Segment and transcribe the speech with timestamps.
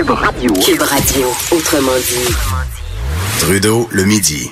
[0.00, 0.52] Cube Radio.
[0.54, 2.34] Cube Radio, autrement dit.
[3.38, 4.50] Trudeau, le midi.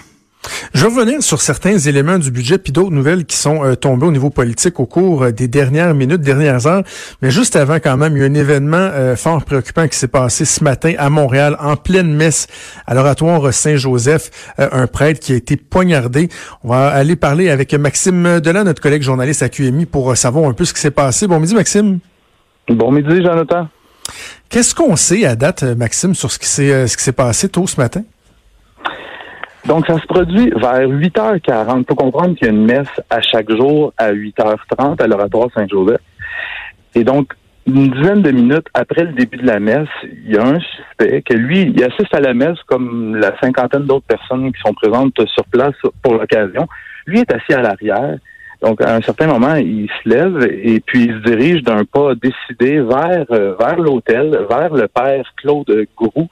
[0.75, 4.05] Je vais revenir sur certains éléments du budget puis d'autres nouvelles qui sont euh, tombées
[4.05, 6.83] au niveau politique au cours euh, des dernières minutes, dernières heures.
[7.23, 10.07] Mais juste avant, quand même, il y a un événement euh, fort préoccupant qui s'est
[10.07, 12.47] passé ce matin à Montréal, en pleine messe
[12.87, 16.29] à l'oratoire Saint-Joseph, un prêtre qui a été poignardé.
[16.63, 20.53] On va aller parler avec Maxime Delan, notre collègue journaliste à QMI, pour savoir un
[20.53, 21.27] peu ce qui s'est passé.
[21.27, 22.01] Bon midi, Maxime.
[22.69, 23.69] Bon midi, Jonathan.
[24.49, 27.67] Qu'est-ce qu'on sait à date, Maxime, sur ce qui s'est ce qui s'est passé tôt
[27.67, 28.03] ce matin?
[29.67, 31.81] Donc, ça se produit vers 8h40.
[31.81, 35.49] Il faut comprendre qu'il y a une messe à chaque jour à 8h30 à l'oratoire
[35.55, 36.01] Saint-Joseph.
[36.95, 37.35] Et donc,
[37.67, 41.21] une dizaine de minutes après le début de la messe, il y a un suspect
[41.23, 45.13] que lui, il assiste à la messe comme la cinquantaine d'autres personnes qui sont présentes
[45.27, 46.67] sur place pour l'occasion.
[47.07, 48.17] Lui est assis à l'arrière.
[48.61, 52.15] Donc, à un certain moment, il se lève et puis il se dirige d'un pas
[52.15, 56.29] décidé vers, euh, vers l'hôtel, vers le père Claude Gourou,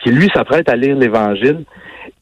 [0.00, 1.64] qui lui s'apprête à lire l'Évangile.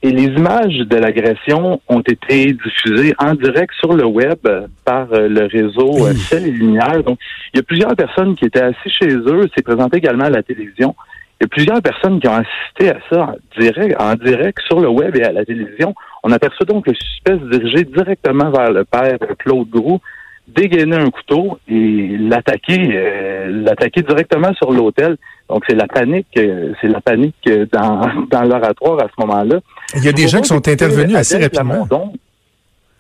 [0.03, 4.39] Et les images de l'agression ont été diffusées en direct sur le web
[4.84, 7.03] par euh, le réseau euh, Ciel et Lumière.
[7.03, 7.19] Donc,
[7.53, 9.48] il y a plusieurs personnes qui étaient assises chez eux.
[9.56, 10.94] C'est présenté également à la télévision.
[11.41, 14.81] Il y a plusieurs personnes qui ont assisté à ça en direct, en direct sur
[14.81, 15.94] le web et à la télévision.
[16.22, 20.00] On aperçoit donc le suspect se diriger directement vers le père Claude Gros,
[20.48, 25.16] dégainer un couteau et l'attaquer, euh, l'attaquer directement sur l'hôtel.
[25.48, 29.60] Donc c'est la panique, euh, c'est la panique dans, dans l'oratoire à ce moment-là.
[29.94, 31.86] Il y a des gens qui sont intervenus assez rapidement.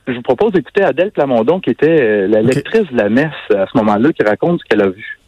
[0.06, 3.66] je vous propose d'écouter Adèle Plamondon, qui était euh, la lectrice de la messe à
[3.70, 5.18] ce moment-là, qui raconte ce qu'elle a vu.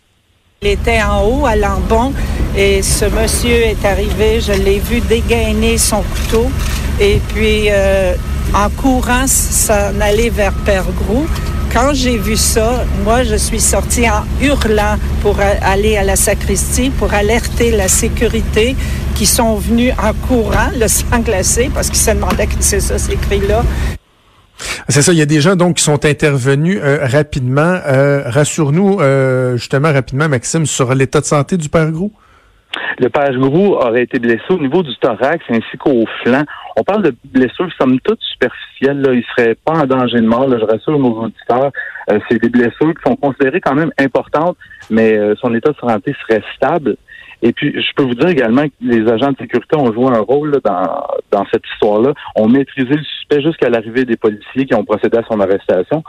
[0.62, 2.12] Il était en haut à Lambon
[2.56, 6.50] et ce monsieur est arrivé, je l'ai vu dégainer son couteau
[7.00, 7.68] et puis
[8.54, 11.26] en courant s'en aller vers Père Grou.
[11.72, 16.90] Quand j'ai vu ça, moi, je suis sortie en hurlant pour aller à la sacristie,
[16.90, 18.74] pour alerter la sécurité
[19.14, 22.98] qui sont venus en courant, le sang glacé, parce qu'ils se demandaient que c'est ça,
[22.98, 23.62] ces cris-là.
[24.88, 27.78] C'est ça, il y a des gens donc qui sont intervenus euh, rapidement.
[27.86, 32.12] Euh, Rassure-nous euh, justement rapidement, Maxime, sur l'état de santé du père Grou.
[32.98, 36.42] Le père Grou aurait été blessé au niveau du thorax ainsi qu'au flanc.
[36.76, 39.00] On parle de blessures somme toute superficielles.
[39.00, 39.14] Là.
[39.14, 40.48] Il serait pas en danger de mort.
[40.48, 40.58] Là.
[40.58, 41.70] Je rassure nos auditeurs.
[42.10, 44.56] Euh, c'est des blessures qui sont considérées quand même importantes,
[44.90, 46.96] mais euh, son état de santé serait stable.
[47.42, 50.20] Et puis, je peux vous dire également que les agents de sécurité ont joué un
[50.20, 52.12] rôle dans, dans cette histoire-là.
[52.36, 56.02] On maîtrisé le suspect jusqu'à l'arrivée des policiers qui ont procédé à son arrestation.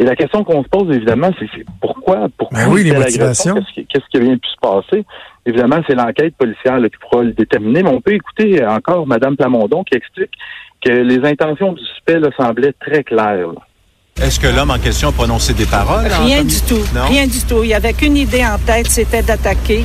[0.00, 3.56] Et la question qu'on se pose, évidemment, c'est pourquoi, pourquoi ben oui, les motivations.
[3.74, 5.04] Qu'est-ce qui, bien pu se passer?
[5.44, 9.82] Évidemment, c'est l'enquête policière qui pourra le déterminer, mais on peut écouter encore Mme Plamondon
[9.82, 10.30] qui explique
[10.84, 13.48] que les intentions du suspect semblaient très claires.
[14.22, 16.06] Est-ce que l'homme en question a prononcé des paroles?
[16.06, 16.80] Rien du tout.
[17.08, 17.64] Rien du tout.
[17.64, 19.84] Il avait qu'une idée en tête, c'était d'attaquer.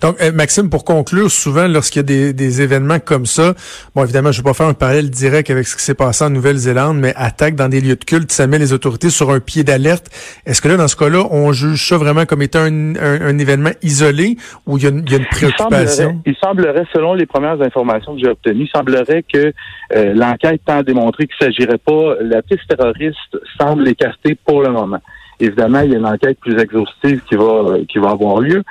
[0.00, 3.54] Donc, euh, Maxime, pour conclure, souvent, lorsqu'il y a des, des, événements comme ça,
[3.94, 6.24] bon, évidemment, je ne vais pas faire un parallèle direct avec ce qui s'est passé
[6.24, 9.40] en Nouvelle-Zélande, mais attaque dans des lieux de culte, ça met les autorités sur un
[9.40, 10.06] pied d'alerte.
[10.46, 13.70] Est-ce que là, dans ce cas-là, on juge ça vraiment comme étant un, un, événement
[13.82, 16.20] isolé ou il y a une, il y a une préoccupation?
[16.24, 19.52] Il semblerait, selon les premières informations que j'ai obtenues, il semblerait que
[19.94, 24.62] euh, l'enquête tend à démontrer qu'il ne s'agirait pas, la piste terroriste semble écartée pour
[24.62, 25.00] le moment.
[25.38, 28.62] Évidemment, il y a une enquête plus exhaustive qui va qui va avoir lieu.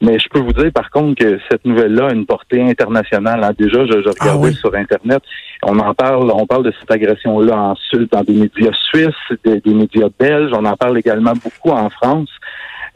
[0.00, 3.42] Mais je peux vous dire, par contre, que cette nouvelle-là a une portée internationale.
[3.44, 3.52] Hein.
[3.56, 5.22] Déjà, je, je ah regardais sur Internet.
[5.62, 7.74] On en parle, on parle de cette agression-là en
[8.10, 10.50] dans des médias suisses, des, médias belges.
[10.52, 12.28] On en parle également beaucoup en France.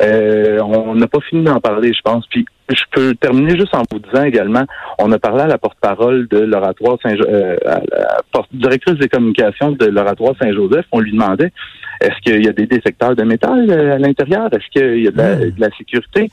[0.01, 2.27] Euh, on n'a pas fini d'en parler, je pense.
[2.29, 4.65] Puis je peux terminer juste en vous disant également,
[4.99, 9.73] on a parlé à la porte-parole de l'oratoire Saint euh, à la directrice des communications
[9.73, 10.87] de l'oratoire Saint-Joseph.
[10.93, 11.53] On lui demandait
[12.01, 14.49] est-ce qu'il y a des détecteurs de métal euh, à l'intérieur?
[14.53, 16.31] Est-ce qu'il y a de la, sécurité?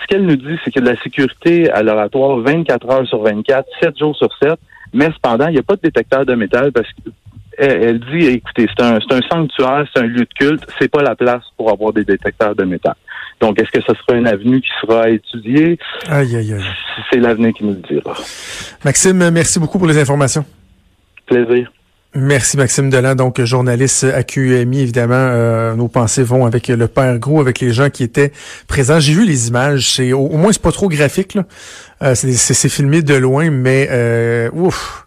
[0.00, 3.06] Ce qu'elle nous dit, c'est qu'il y a de la sécurité à l'oratoire 24 heures
[3.06, 4.58] sur 24, 7 jours sur 7,
[4.92, 6.86] mais cependant, il n'y a pas de détecteur de métal parce
[7.56, 11.16] qu'elle dit, écoutez, c'est un, un sanctuaire, c'est un lieu de culte, c'est pas la
[11.16, 12.94] place pour avoir des détecteurs de métal.
[13.40, 15.78] Donc, est-ce que ce sera une avenue qui sera étudiée?
[16.08, 16.64] Aïe, aïe, aïe.
[17.10, 18.14] C'est l'avenir qui nous le dira.
[18.84, 20.44] Maxime, merci beaucoup pour les informations.
[21.26, 21.70] Plaisir.
[22.18, 24.80] Merci Maxime Delan, donc journaliste à QMI.
[24.80, 28.32] Évidemment, euh, nos pensées vont avec le père Gros, avec les gens qui étaient
[28.66, 29.00] présents.
[29.00, 29.90] J'ai vu les images.
[29.90, 31.34] C'est au, moins c'est pas trop graphique.
[31.34, 31.44] Là.
[32.02, 35.05] Euh, c'est filmé de loin, mais euh, ouf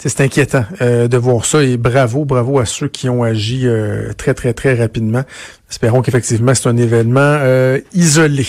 [0.00, 4.12] c'est inquiétant euh, de voir ça et bravo, bravo à ceux qui ont agi euh,
[4.16, 5.24] très, très, très rapidement.
[5.68, 8.46] Espérons qu'effectivement c'est un événement euh, isolé.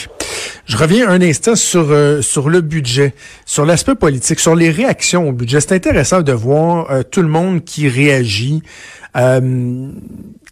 [0.65, 1.87] Je reviens un instant sur,
[2.21, 3.15] sur le budget,
[3.47, 5.59] sur l'aspect politique, sur les réactions au budget.
[5.59, 8.61] C'est intéressant de voir tout le monde qui réagit.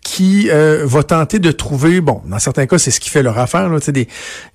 [0.01, 3.38] Qui euh, va tenter de trouver, bon, dans certains cas, c'est ce qui fait leur
[3.38, 3.69] affaire.
[3.88, 4.07] Il,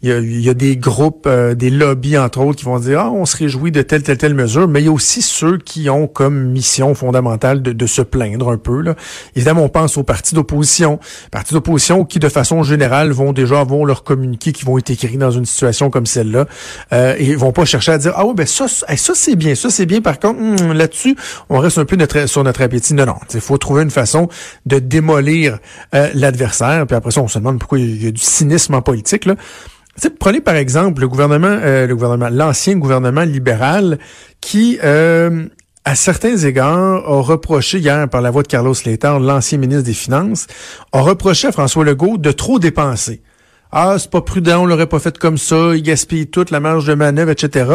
[0.02, 3.10] y a, y a des groupes, euh, des lobbies, entre autres, qui vont dire, ah,
[3.10, 5.90] on se réjouit de telle, telle, telle mesure, mais il y a aussi ceux qui
[5.90, 8.80] ont comme mission fondamentale de, de se plaindre un peu.
[8.80, 8.94] Là.
[9.36, 10.98] Évidemment, on pense aux partis d'opposition.
[11.30, 15.16] Partis d'opposition qui, de façon générale, vont déjà avoir leur communiqué qui vont être écrits
[15.16, 16.46] dans une situation comme celle-là.
[16.92, 19.70] Euh, et vont pas chercher à dire, ah oui, ben ça, ça c'est bien, ça
[19.70, 20.00] c'est bien.
[20.00, 21.16] Par contre, hmm, là-dessus,
[21.48, 21.96] on reste un peu
[22.26, 22.94] sur notre appétit.
[22.94, 24.28] Non, non, il faut trouver une façon
[24.66, 25.31] de démolir
[25.94, 26.86] euh, l'adversaire.
[26.86, 29.24] Puis après ça, on se demande pourquoi il y a du cynisme en politique.
[29.24, 29.34] Là.
[30.18, 33.98] prenez par exemple le gouvernement, euh, le gouvernement, l'ancien gouvernement libéral
[34.40, 35.46] qui, euh,
[35.84, 39.94] à certains égards, a reproché hier par la voix de Carlos Letard, l'ancien ministre des
[39.94, 40.46] Finances,
[40.92, 43.22] a reproché à François Legault de trop dépenser.
[43.72, 46.86] Ah, c'est pas prudent, on l'aurait pas fait comme ça, il gaspille toute la marge
[46.86, 47.70] de manœuvre, etc.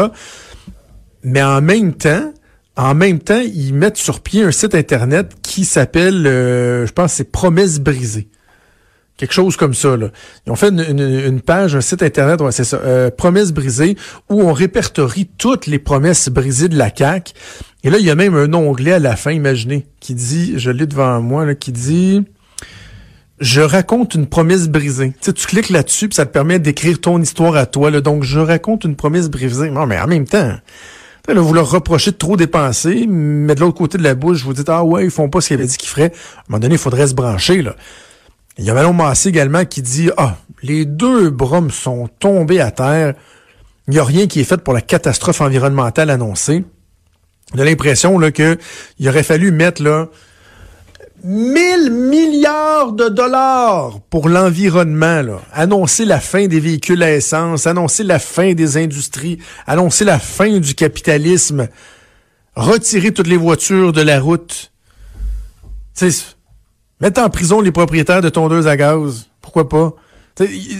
[1.24, 2.32] Mais en même temps,
[2.78, 7.14] en même temps, ils mettent sur pied un site Internet qui s'appelle, euh, je pense,
[7.14, 8.28] c'est Promesses brisées.
[9.16, 9.96] Quelque chose comme ça.
[9.96, 10.10] Là.
[10.46, 13.96] Ils ont fait une, page, un site Internet, ouais, c'est ça, euh, Promesses brisées,
[14.30, 17.32] où on répertorie toutes les promesses brisées de la CAQ.
[17.82, 20.70] Et là, il y a même un onglet à la fin, imaginez, qui dit, je
[20.70, 22.22] l'ai devant moi, là, qui dit...
[23.40, 25.10] Je raconte une promesse brisée.
[25.20, 27.88] Tu, sais, tu cliques là-dessus, puis ça te permet d'écrire ton histoire à toi.
[27.88, 28.00] Là.
[28.00, 29.70] Donc, je raconte une promesse brisée.
[29.70, 30.56] Non, mais en même temps,
[31.30, 34.70] Vous leur reprochez de trop dépenser, mais de l'autre côté de la bouche, vous dites,
[34.70, 36.12] ah ouais, ils font pas ce qu'ils avaient dit qu'ils feraient.
[36.12, 37.76] À un moment donné, il faudrait se brancher, là.
[38.56, 42.70] Il y a Manon Massé également qui dit, ah, les deux bromes sont tombés à
[42.70, 43.14] terre.
[43.86, 46.64] Il n'y a rien qui est fait pour la catastrophe environnementale annoncée.
[47.54, 48.58] On a l'impression, là, que
[48.98, 50.08] il aurait fallu mettre, là,
[51.24, 55.40] 1000 milliards de dollars pour l'environnement.
[55.52, 60.58] Annoncer la fin des véhicules à essence, annoncer la fin des industries, annoncer la fin
[60.58, 61.68] du capitalisme,
[62.54, 64.70] retirer toutes les voitures de la route.
[67.00, 69.28] mettre en prison les propriétaires de tondeuses à gaz.
[69.40, 69.94] Pourquoi pas?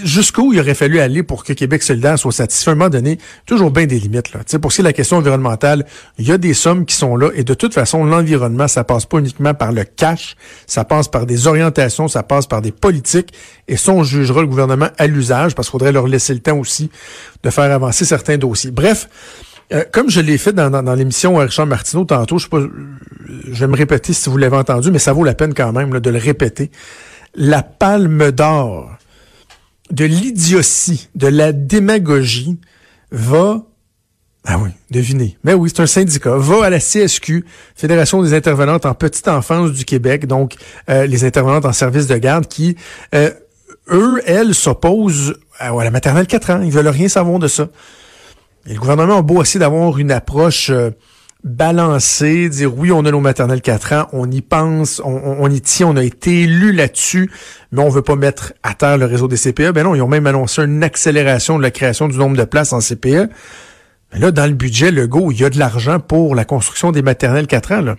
[0.04, 2.70] Jusqu'où il aurait fallu aller pour que Québec solidaire soit satisfait?
[2.70, 4.32] À un moment donné, toujours bien des limites.
[4.32, 4.40] Là.
[4.60, 5.86] pour ce qui est de la question environnementale,
[6.18, 9.06] il y a des sommes qui sont là et de toute façon, l'environnement, ça passe
[9.06, 13.32] pas uniquement par le cash, ça passe par des orientations, ça passe par des politiques
[13.66, 16.58] et ça, on jugera le gouvernement à l'usage parce qu'il faudrait leur laisser le temps
[16.58, 16.90] aussi
[17.42, 18.70] de faire avancer certains dossiers.
[18.70, 19.08] Bref,
[19.72, 22.60] euh, comme je l'ai fait dans, dans, l'émission Richard Martineau tantôt, je, sais pas,
[23.28, 26.00] je vais me répéter si vous l'avez entendu, mais ça vaut la peine quand même
[26.00, 26.70] de le répéter.
[27.34, 28.97] La palme d'or
[29.90, 32.58] de l'idiotie, de la démagogie,
[33.10, 33.64] va
[34.50, 35.36] ah oui, devinez.
[35.44, 36.36] Mais oui, c'est un syndicat.
[36.36, 37.44] Va à la CSQ,
[37.76, 40.54] Fédération des intervenantes en petite enfance du Québec, donc
[40.88, 42.74] euh, les intervenantes en service de garde qui,
[43.14, 43.30] euh,
[43.90, 46.62] eux, elles, s'opposent à, la maternelle 4 ans.
[46.62, 47.68] Ils veulent rien savoir de ça.
[48.66, 50.90] Et le gouvernement a beau essayer d'avoir une approche euh,
[51.44, 55.86] balancer, dire oui, on a nos maternelles 4 ans, on y pense, on, y tient,
[55.86, 57.30] on a été élu là-dessus,
[57.72, 59.70] mais on veut pas mettre à terre le réseau des CPE.
[59.72, 62.72] Ben non, ils ont même annoncé une accélération de la création du nombre de places
[62.72, 63.30] en CPE.
[64.12, 66.92] Mais là, dans le budget, le go, il y a de l'argent pour la construction
[66.92, 67.80] des maternelles 4 ans.
[67.82, 67.96] Là.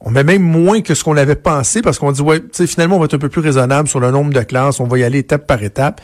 [0.00, 2.98] On met même moins que ce qu'on avait pensé parce qu'on dit, ouais, finalement, on
[2.98, 5.18] va être un peu plus raisonnable sur le nombre de classes, on va y aller
[5.18, 6.00] étape par étape.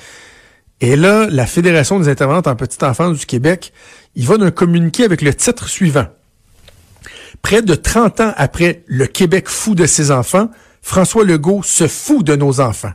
[0.81, 3.73] Et là, la Fédération des intervenantes en petite enfance du Québec,
[4.17, 6.07] il va d'un communiqué avec le titre suivant.
[7.45, 10.49] Près de 30 ans après le Québec fou de ses enfants,
[10.81, 12.93] François Legault se fout de nos enfants.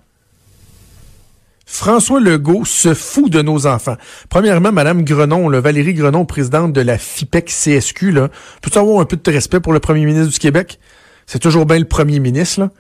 [1.68, 3.96] François Legault se fout de nos enfants.
[4.28, 8.30] Premièrement, Madame Grenon, Valérie Grenon, présidente de la FIPEC CSQ, là,
[8.64, 10.80] peut avoir un peu de respect pour le premier ministre du Québec?
[11.28, 12.72] C'est toujours bien le premier ministre.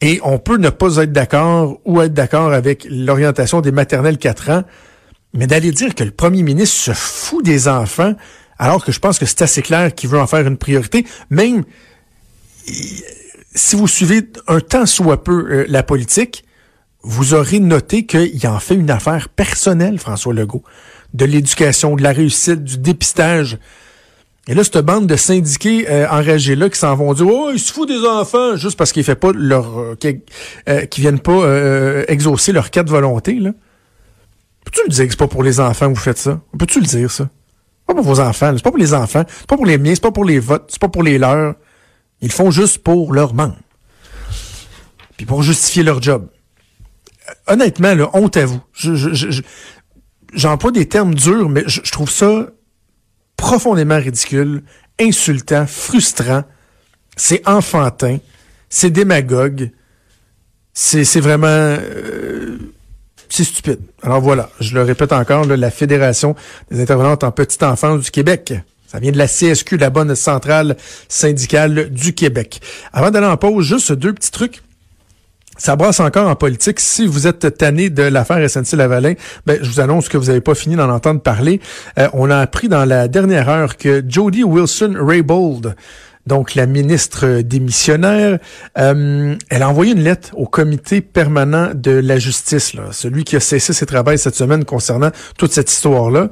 [0.00, 4.50] Et on peut ne pas être d'accord ou être d'accord avec l'orientation des maternelles 4
[4.50, 4.64] ans,
[5.34, 8.14] mais d'aller dire que le premier ministre se fout des enfants,
[8.58, 11.06] alors que je pense que c'est assez clair qu'il veut en faire une priorité.
[11.30, 11.64] Même
[13.54, 16.44] si vous suivez un temps soit peu euh, la politique,
[17.02, 20.64] vous aurez noté qu'il en fait une affaire personnelle, François Legault,
[21.14, 23.58] de l'éducation, de la réussite, du dépistage.
[24.48, 27.72] Et là, cette bande de syndiqués euh, enragés-là qui s'en vont dire «Oh, il se
[27.72, 29.78] fout des enfants!» juste parce qu'ils fait pas leur...
[29.78, 29.96] Euh,
[30.68, 33.52] euh qui viennent pas exaucer leur de volonté, là.
[34.64, 36.40] Peux-tu le dire que c'est pas pour les enfants que vous faites ça?
[36.58, 37.28] Peux-tu le dire, ça?
[37.86, 40.02] Pas pour vos enfants, c'est pas pour les enfants, c'est pas pour les miens, c'est
[40.02, 41.54] pas pour les votes, c'est pas pour les leurs.
[42.20, 43.58] Ils font juste pour leurs membres.
[45.16, 46.28] Puis pour justifier leur job.
[47.46, 48.60] Honnêtement, là, honte à vous.
[50.32, 52.48] j'emploie des termes durs, mais je, trouve ça
[53.36, 54.62] profondément ridicule,
[55.00, 56.44] insultant, frustrant.
[57.16, 58.18] C'est enfantin,
[58.68, 59.70] c'est démagogue,
[60.74, 61.46] c'est vraiment...
[61.48, 62.45] Euh,
[63.36, 63.80] c'est stupide.
[64.02, 66.34] Alors voilà, je le répète encore, la Fédération
[66.70, 68.54] des intervenantes en petite enfance du Québec.
[68.86, 70.74] Ça vient de la CSQ, la bonne centrale
[71.06, 72.62] syndicale du Québec.
[72.94, 74.62] Avant d'aller en pause, juste deux petits trucs.
[75.58, 76.80] Ça brasse encore en politique.
[76.80, 79.14] Si vous êtes tanné de l'affaire SNC-Lavalin,
[79.44, 81.60] ben, je vous annonce que vous n'avez pas fini d'en entendre parler.
[81.98, 85.74] Euh, on a appris dans la dernière heure que Jody Wilson-Raybould,
[86.26, 88.38] donc la ministre démissionnaire,
[88.78, 93.40] euh, elle a envoyé une lettre au comité permanent de la justice, celui qui a
[93.40, 96.28] cessé ses travaux cette semaine concernant toute cette histoire-là.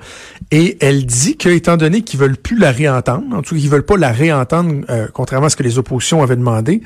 [0.51, 3.71] Et elle dit que, étant donné qu'ils veulent plus la réentendre, en tout cas qu'ils
[3.71, 6.83] veulent pas la réentendre, euh, contrairement à ce que les oppositions avaient demandé,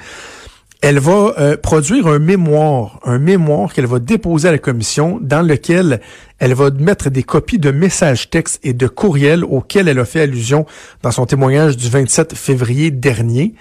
[0.81, 5.43] elle va euh, produire un mémoire, un mémoire qu'elle va déposer à la commission dans
[5.43, 6.01] lequel
[6.39, 10.21] elle va mettre des copies de messages textes et de courriels auxquels elle a fait
[10.21, 10.67] allusion
[11.03, 13.55] dans son témoignage du 27 février dernier.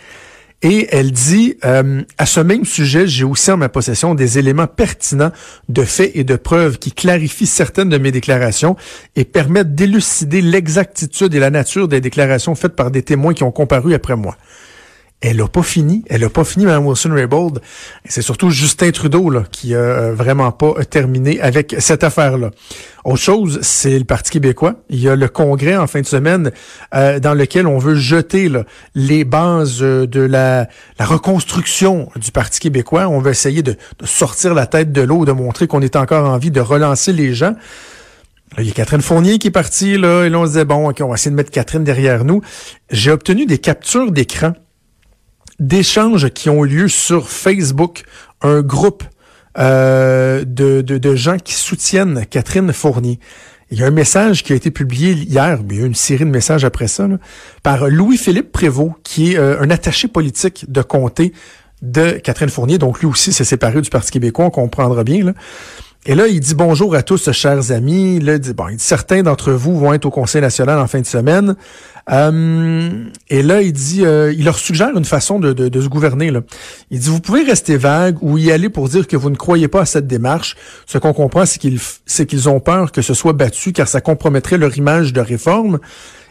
[0.63, 4.65] Et elle dit, euh, à ce même sujet, j'ai aussi en ma possession des éléments
[4.65, 5.31] pertinents
[5.69, 8.75] de faits et de preuves qui clarifient certaines de mes déclarations
[9.15, 13.51] et permettent d'élucider l'exactitude et la nature des déclarations faites par des témoins qui ont
[13.51, 14.35] comparu après moi.
[15.19, 16.03] Elle a pas fini.
[16.09, 17.59] Elle a pas fini, Mme Wilson-Raybould.
[18.05, 22.51] C'est surtout Justin Trudeau là, qui a euh, vraiment pas terminé avec cette affaire-là.
[23.03, 24.75] Autre chose, c'est le Parti québécois.
[24.89, 26.51] Il y a le congrès en fin de semaine
[26.93, 28.51] euh, dans lequel on veut jeter
[28.93, 30.67] les bases euh, de la,
[30.99, 33.07] reconstruction du Parti québécois.
[33.07, 36.37] On veut essayer de, sortir la tête de l'eau, de montrer qu'on est encore en
[36.37, 37.55] vie, de relancer les gens.
[38.59, 40.89] il y a Catherine Fournier qui est partie, là, et là, on se disait, bon,
[40.89, 42.43] OK, on va essayer de mettre Catherine derrière nous.
[42.91, 44.53] J'ai obtenu des captures d'écran
[45.59, 48.03] d'échanges qui ont lieu sur Facebook,
[48.41, 49.03] un groupe
[49.57, 53.19] euh, de, de, gens qui soutiennent Catherine Fournier.
[53.71, 55.95] Il y a un message qui a été publié hier, mais il y a une
[55.95, 57.07] série de messages après ça,
[57.63, 61.33] par Louis-Philippe Prévost, qui est euh, un attaché politique de comté
[61.81, 62.77] de Catherine Fournier.
[62.77, 65.25] Donc lui aussi s'est séparé du Parti québécois, on comprendra bien.
[65.25, 65.33] Là.
[66.09, 68.15] Et là, il dit bonjour à tous, chers amis.
[68.15, 71.57] Il dit, bon, certains d'entre vous vont être au Conseil national en fin de semaine.
[72.09, 76.31] Euh, et là, il dit, euh, il leur suggère une façon de, de, se gouverner.
[76.31, 76.43] Là.
[76.91, 79.67] Il dit, vous pouvez rester vague ou y aller pour dire que vous ne croyez
[79.67, 80.55] pas à cette démarche.
[80.85, 83.99] Ce qu'on comprend, c'est qu'ils, c'est qu'ils ont peur que ce soit battu, car ça
[83.99, 85.77] compromettrait leur image de réforme.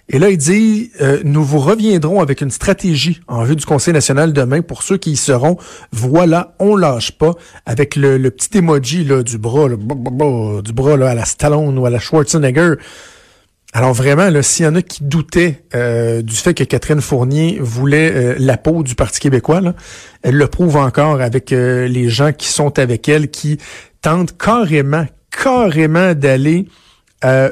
[0.09, 3.93] Et là, il dit, euh, nous vous reviendrons avec une stratégie en vue du Conseil
[3.93, 5.57] national demain pour ceux qui y seront.
[5.91, 7.33] Voilà, on lâche pas
[7.65, 11.99] avec le, petit emoji là, du bras, du bras à la Stallone ou à la
[11.99, 12.75] Schwarzenegger.
[13.73, 18.13] Alors vraiment, s'il y en a qui doutaient euh, du fait que Catherine Fournier voulait
[18.15, 19.61] euh, la peau du Parti québécois,
[20.23, 23.59] elle le prouve encore avec les gens qui sont avec elle, qui
[24.03, 26.69] tentent carrément, carrément d'aller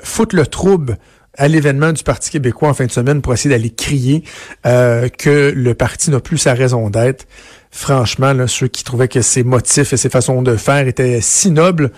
[0.05, 0.99] foutre le trouble
[1.37, 4.25] à l'événement du Parti québécois en fin de semaine pour essayer d'aller crier
[4.67, 7.27] euh, que le parti n'a plus sa raison d'être.
[7.71, 11.91] Franchement, ceux qui trouvaient que ses motifs et ses façons de faire étaient si nobles,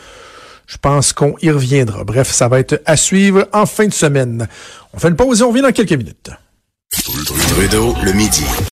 [0.67, 2.05] je pense qu'on y reviendra.
[2.05, 4.49] Bref, ça va être à suivre en fin de semaine.
[4.93, 6.31] On fait une pause et on revient dans quelques minutes.